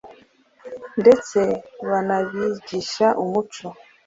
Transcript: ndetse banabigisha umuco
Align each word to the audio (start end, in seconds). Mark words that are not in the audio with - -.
ndetse 1.01 1.39
banabigisha 1.89 3.07
umuco 3.23 3.65